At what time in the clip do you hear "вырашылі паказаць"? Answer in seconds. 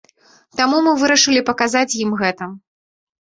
1.01-1.97